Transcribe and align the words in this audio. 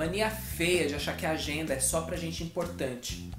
mania 0.00 0.30
feia 0.30 0.88
de 0.88 0.94
achar 0.94 1.14
que 1.14 1.26
a 1.26 1.32
agenda 1.32 1.74
é 1.74 1.78
só 1.78 2.00
pra 2.00 2.16
gente 2.16 2.42
importante. 2.42 3.30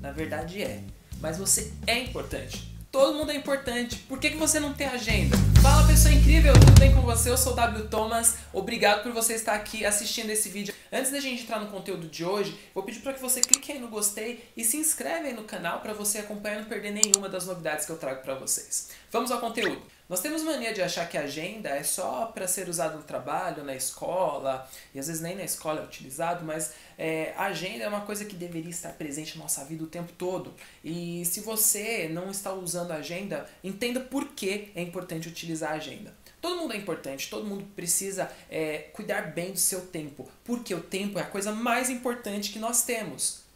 Na 0.00 0.12
verdade 0.12 0.62
é. 0.62 0.80
Mas 1.20 1.36
você 1.36 1.70
é 1.86 1.98
importante. 1.98 2.74
Todo 2.90 3.18
mundo 3.18 3.32
é 3.32 3.36
importante. 3.36 3.96
Por 4.08 4.18
que, 4.18 4.30
que 4.30 4.36
você 4.38 4.58
não 4.58 4.72
tem 4.72 4.86
agenda? 4.86 5.36
Fala 5.66 5.84
pessoa 5.84 6.14
incrível, 6.14 6.52
tudo 6.52 6.78
bem 6.78 6.94
com 6.94 7.00
você? 7.00 7.28
Eu 7.28 7.36
sou 7.36 7.52
o 7.52 7.56
W 7.56 7.88
Thomas. 7.88 8.36
Obrigado 8.52 9.02
por 9.02 9.10
você 9.10 9.34
estar 9.34 9.52
aqui 9.54 9.84
assistindo 9.84 10.30
esse 10.30 10.48
vídeo. 10.48 10.72
Antes 10.92 11.10
da 11.10 11.18
gente 11.18 11.42
entrar 11.42 11.58
no 11.58 11.66
conteúdo 11.66 12.06
de 12.06 12.24
hoje, 12.24 12.56
vou 12.72 12.84
pedir 12.84 13.00
para 13.00 13.12
que 13.12 13.20
você 13.20 13.40
clique 13.40 13.72
aí 13.72 13.80
no 13.80 13.88
gostei 13.88 14.48
e 14.56 14.62
se 14.62 14.76
inscreve 14.76 15.26
aí 15.26 15.34
no 15.34 15.42
canal 15.42 15.80
para 15.80 15.92
você 15.92 16.18
acompanhar 16.18 16.58
e 16.58 16.60
não 16.60 16.68
perder 16.68 16.92
nenhuma 16.92 17.28
das 17.28 17.46
novidades 17.46 17.84
que 17.84 17.90
eu 17.90 17.98
trago 17.98 18.22
para 18.22 18.36
vocês. 18.36 18.90
Vamos 19.10 19.32
ao 19.32 19.40
conteúdo. 19.40 19.82
Nós 20.08 20.20
temos 20.20 20.42
mania 20.42 20.72
de 20.72 20.80
achar 20.80 21.08
que 21.08 21.18
a 21.18 21.22
agenda 21.22 21.68
é 21.68 21.82
só 21.82 22.26
para 22.26 22.46
ser 22.46 22.68
usado 22.68 22.96
no 22.96 23.02
trabalho, 23.02 23.64
na 23.64 23.74
escola, 23.74 24.68
e 24.94 25.00
às 25.00 25.08
vezes 25.08 25.20
nem 25.20 25.34
na 25.34 25.42
escola 25.42 25.80
é 25.80 25.84
utilizado, 25.84 26.44
mas 26.44 26.74
é, 26.96 27.34
a 27.36 27.46
agenda 27.46 27.82
é 27.82 27.88
uma 27.88 28.02
coisa 28.02 28.24
que 28.24 28.36
deveria 28.36 28.70
estar 28.70 28.90
presente 28.90 29.36
na 29.36 29.42
nossa 29.42 29.64
vida 29.64 29.82
o 29.82 29.88
tempo 29.88 30.12
todo. 30.12 30.54
E 30.84 31.24
se 31.24 31.40
você 31.40 32.08
não 32.08 32.30
está 32.30 32.52
usando 32.52 32.92
a 32.92 32.96
agenda, 32.96 33.50
entenda 33.64 33.98
por 33.98 34.28
que 34.28 34.70
é 34.76 34.80
importante 34.80 35.28
utilizar 35.28 35.55
a 35.62 35.70
agenda. 35.70 36.14
Todo 36.40 36.56
mundo 36.56 36.74
é 36.74 36.76
importante, 36.76 37.28
todo 37.28 37.46
mundo 37.46 37.64
precisa 37.74 38.30
é, 38.50 38.78
cuidar 38.92 39.32
bem 39.32 39.52
do 39.52 39.58
seu 39.58 39.86
tempo, 39.86 40.28
porque 40.44 40.74
o 40.74 40.80
tempo 40.80 41.18
é 41.18 41.22
a 41.22 41.26
coisa 41.26 41.50
mais 41.52 41.90
importante 41.90 42.52
que 42.52 42.58
nós 42.58 42.84
temos. 42.84 43.46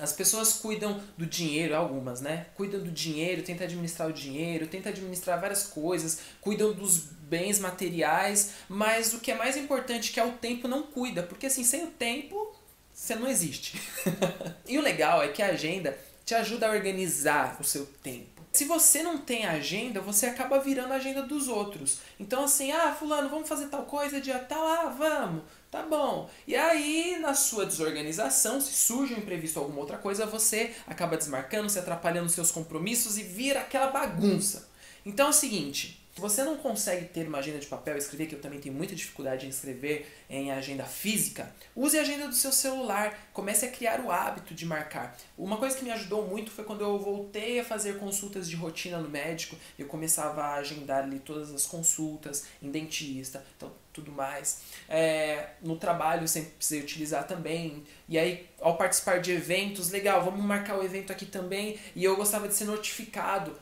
As 0.00 0.12
pessoas 0.12 0.54
cuidam 0.54 1.02
do 1.16 1.26
dinheiro, 1.26 1.76
algumas, 1.76 2.22
né? 2.22 2.46
Cuidam 2.54 2.80
do 2.80 2.90
dinheiro, 2.90 3.42
tentam 3.42 3.66
administrar 3.66 4.08
o 4.08 4.12
dinheiro, 4.12 4.66
tentam 4.66 4.90
administrar 4.90 5.38
várias 5.38 5.64
coisas, 5.64 6.20
cuidam 6.40 6.72
dos 6.72 6.98
bens 6.98 7.58
materiais, 7.58 8.52
mas 8.68 9.12
o 9.12 9.20
que 9.20 9.30
é 9.30 9.34
mais 9.34 9.56
importante 9.58 10.10
que 10.10 10.18
é 10.18 10.24
o 10.24 10.32
tempo 10.32 10.66
não 10.66 10.84
cuida, 10.84 11.22
porque 11.22 11.46
assim, 11.46 11.62
sem 11.62 11.84
o 11.84 11.88
tempo, 11.88 12.56
você 12.94 13.14
não 13.14 13.28
existe. 13.28 13.80
e 14.66 14.78
o 14.78 14.82
legal 14.82 15.22
é 15.22 15.28
que 15.28 15.42
a 15.42 15.48
agenda 15.48 15.96
te 16.30 16.34
ajuda 16.36 16.68
a 16.68 16.70
organizar 16.70 17.56
o 17.58 17.64
seu 17.64 17.84
tempo. 18.04 18.40
Se 18.52 18.64
você 18.64 19.02
não 19.02 19.18
tem 19.18 19.46
agenda, 19.46 20.00
você 20.00 20.26
acaba 20.26 20.60
virando 20.60 20.92
a 20.92 20.96
agenda 20.96 21.22
dos 21.22 21.48
outros. 21.48 21.98
Então 22.20 22.44
assim, 22.44 22.70
ah, 22.70 22.94
fulano, 22.96 23.28
vamos 23.28 23.48
fazer 23.48 23.66
tal 23.66 23.82
coisa, 23.82 24.20
dia 24.20 24.38
tal, 24.38 24.64
ah, 24.64 24.94
vamos. 24.96 25.42
Tá 25.72 25.82
bom. 25.82 26.30
E 26.46 26.54
aí, 26.54 27.18
na 27.20 27.34
sua 27.34 27.66
desorganização, 27.66 28.60
se 28.60 28.72
surge 28.72 29.14
um 29.14 29.18
imprevisto 29.18 29.56
ou 29.56 29.64
alguma 29.64 29.80
outra 29.80 29.98
coisa, 29.98 30.24
você 30.24 30.72
acaba 30.86 31.16
desmarcando, 31.16 31.68
se 31.68 31.80
atrapalhando 31.80 32.28
seus 32.28 32.52
compromissos 32.52 33.18
e 33.18 33.24
vira 33.24 33.60
aquela 33.60 33.88
bagunça. 33.88 34.68
Então 35.04 35.26
é 35.26 35.30
o 35.30 35.32
seguinte, 35.32 35.99
se 36.14 36.20
você 36.20 36.42
não 36.42 36.56
consegue 36.56 37.06
ter 37.06 37.28
uma 37.28 37.38
agenda 37.38 37.58
de 37.58 37.66
papel 37.66 37.94
e 37.94 37.98
escrever, 37.98 38.26
que 38.26 38.34
eu 38.34 38.40
também 38.40 38.58
tenho 38.58 38.74
muita 38.74 38.94
dificuldade 38.96 39.46
em 39.46 39.48
escrever 39.48 40.10
em 40.28 40.50
agenda 40.50 40.84
física, 40.84 41.52
use 41.74 41.96
a 41.96 42.02
agenda 42.02 42.26
do 42.26 42.34
seu 42.34 42.50
celular. 42.50 43.30
Comece 43.32 43.64
a 43.64 43.70
criar 43.70 44.00
o 44.00 44.10
hábito 44.10 44.52
de 44.52 44.66
marcar. 44.66 45.16
Uma 45.38 45.56
coisa 45.56 45.76
que 45.76 45.84
me 45.84 45.90
ajudou 45.92 46.26
muito 46.26 46.50
foi 46.50 46.64
quando 46.64 46.80
eu 46.80 46.98
voltei 46.98 47.60
a 47.60 47.64
fazer 47.64 47.98
consultas 47.98 48.50
de 48.50 48.56
rotina 48.56 48.98
no 48.98 49.08
médico. 49.08 49.56
Eu 49.78 49.86
começava 49.86 50.42
a 50.42 50.54
agendar 50.54 51.04
ali 51.04 51.20
todas 51.20 51.54
as 51.54 51.64
consultas 51.64 52.46
em 52.60 52.70
dentista, 52.70 53.44
então 53.56 53.72
tudo 53.92 54.10
mais. 54.10 54.62
É, 54.88 55.50
no 55.62 55.76
trabalho 55.76 56.24
eu 56.24 56.28
sempre 56.28 56.50
precisei 56.50 56.80
utilizar 56.82 57.26
também. 57.26 57.84
E 58.08 58.18
aí, 58.18 58.48
ao 58.60 58.76
participar 58.76 59.20
de 59.20 59.30
eventos, 59.30 59.90
legal, 59.90 60.24
vamos 60.24 60.44
marcar 60.44 60.76
o 60.76 60.82
evento 60.82 61.12
aqui 61.12 61.26
também. 61.26 61.78
E 61.94 62.02
eu 62.02 62.16
gostava 62.16 62.48
de 62.48 62.54
ser 62.54 62.64
notificado 62.64 63.56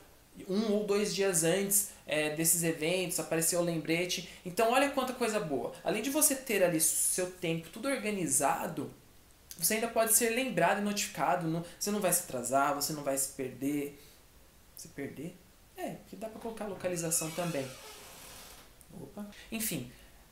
um 0.48 0.72
ou 0.72 0.84
dois 0.84 1.14
dias 1.14 1.44
antes 1.44 1.90
é, 2.06 2.34
desses 2.34 2.62
eventos, 2.62 3.18
apareceu 3.18 3.60
o 3.60 3.64
lembrete. 3.64 4.28
Então, 4.44 4.72
olha 4.72 4.90
quanta 4.90 5.12
coisa 5.12 5.40
boa. 5.40 5.72
Além 5.84 6.02
de 6.02 6.10
você 6.10 6.34
ter 6.34 6.62
ali 6.62 6.80
seu 6.80 7.30
tempo 7.30 7.68
tudo 7.70 7.88
organizado, 7.88 8.92
você 9.58 9.74
ainda 9.74 9.88
pode 9.88 10.14
ser 10.14 10.30
lembrado 10.30 10.78
e 10.78 10.82
notificado. 10.82 11.64
Você 11.78 11.90
não 11.90 12.00
vai 12.00 12.12
se 12.12 12.24
atrasar, 12.24 12.74
você 12.74 12.92
não 12.92 13.02
vai 13.02 13.18
se 13.18 13.30
perder. 13.30 14.00
Se 14.76 14.88
perder? 14.88 15.36
É, 15.76 15.90
porque 15.90 16.16
dá 16.16 16.28
para 16.28 16.40
colocar 16.40 16.66
localização 16.66 17.30
também. 17.32 17.68
Opa. 18.94 19.26
Enfim, 19.50 19.90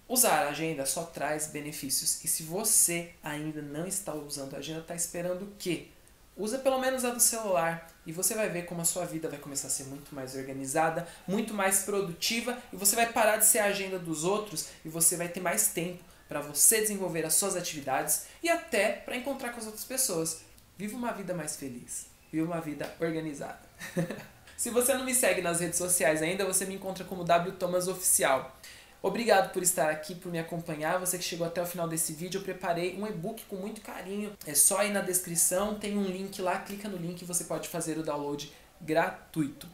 usar 0.08 0.44
a 0.44 0.48
agenda 0.50 0.86
só 0.86 1.04
traz 1.04 1.48
benefícios. 1.48 2.24
E 2.24 2.28
se 2.28 2.44
você 2.44 3.10
ainda 3.22 3.60
não 3.60 3.86
está 3.86 4.14
usando 4.14 4.54
a 4.54 4.58
agenda, 4.58 4.80
está 4.80 4.94
esperando 4.94 5.42
o 5.42 5.52
quê? 5.58 5.88
Usa 6.36 6.58
pelo 6.58 6.78
menos 6.78 7.04
a 7.04 7.10
do 7.10 7.20
celular 7.20 7.88
e 8.04 8.12
você 8.12 8.34
vai 8.34 8.48
ver 8.50 8.66
como 8.66 8.82
a 8.82 8.84
sua 8.84 9.06
vida 9.06 9.26
vai 9.28 9.38
começar 9.38 9.68
a 9.68 9.70
ser 9.70 9.84
muito 9.84 10.14
mais 10.14 10.34
organizada, 10.36 11.08
muito 11.26 11.54
mais 11.54 11.80
produtiva 11.80 12.58
e 12.70 12.76
você 12.76 12.94
vai 12.94 13.10
parar 13.10 13.38
de 13.38 13.46
ser 13.46 13.60
a 13.60 13.66
agenda 13.66 13.98
dos 13.98 14.22
outros 14.22 14.68
e 14.84 14.88
você 14.88 15.16
vai 15.16 15.28
ter 15.28 15.40
mais 15.40 15.68
tempo 15.68 16.04
para 16.28 16.40
você 16.40 16.80
desenvolver 16.80 17.24
as 17.24 17.34
suas 17.34 17.56
atividades 17.56 18.26
e 18.42 18.50
até 18.50 18.92
para 18.92 19.16
encontrar 19.16 19.50
com 19.50 19.60
as 19.60 19.66
outras 19.66 19.84
pessoas. 19.84 20.42
Viva 20.76 20.96
uma 20.96 21.12
vida 21.12 21.32
mais 21.32 21.56
feliz. 21.56 22.06
Viva 22.30 22.44
uma 22.44 22.60
vida 22.60 22.92
organizada. 23.00 23.60
Se 24.56 24.70
você 24.70 24.94
não 24.94 25.04
me 25.04 25.14
segue 25.14 25.40
nas 25.40 25.60
redes 25.60 25.78
sociais 25.78 26.22
ainda, 26.22 26.44
você 26.44 26.64
me 26.64 26.74
encontra 26.74 27.04
como 27.04 27.24
W 27.24 27.52
Thomas 27.56 27.88
Oficial. 27.88 28.54
Obrigado 29.02 29.52
por 29.52 29.62
estar 29.62 29.90
aqui, 29.90 30.14
por 30.14 30.32
me 30.32 30.38
acompanhar. 30.38 30.98
Você 30.98 31.16
que 31.16 31.24
chegou 31.24 31.46
até 31.46 31.62
o 31.62 31.66
final 31.66 31.88
desse 31.88 32.12
vídeo, 32.12 32.38
eu 32.38 32.42
preparei 32.42 32.96
um 32.96 33.06
e-book 33.06 33.44
com 33.48 33.56
muito 33.56 33.80
carinho. 33.80 34.32
É 34.46 34.54
só 34.54 34.84
ir 34.84 34.90
na 34.90 35.00
descrição, 35.00 35.78
tem 35.78 35.96
um 35.96 36.04
link 36.04 36.40
lá, 36.42 36.58
clica 36.58 36.88
no 36.88 36.96
link 36.96 37.22
e 37.22 37.24
você 37.24 37.44
pode 37.44 37.68
fazer 37.68 37.98
o 37.98 38.02
download 38.02 38.52
gratuito. 38.80 39.68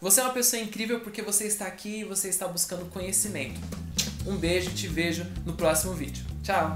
Você 0.00 0.20
é 0.20 0.24
uma 0.24 0.32
pessoa 0.32 0.60
incrível 0.60 1.00
porque 1.00 1.22
você 1.22 1.46
está 1.46 1.66
aqui 1.66 2.00
e 2.00 2.04
você 2.04 2.28
está 2.28 2.48
buscando 2.48 2.90
conhecimento. 2.90 3.60
Um 4.26 4.36
beijo, 4.36 4.70
te 4.70 4.88
vejo 4.88 5.24
no 5.44 5.52
próximo 5.52 5.94
vídeo. 5.94 6.24
Tchau! 6.42 6.74